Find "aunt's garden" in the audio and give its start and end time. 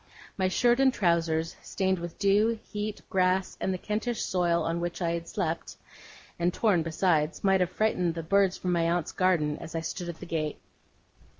8.89-9.57